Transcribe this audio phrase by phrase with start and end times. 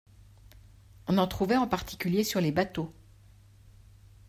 [1.07, 2.91] On en trouvait en particulier sur les bateaux.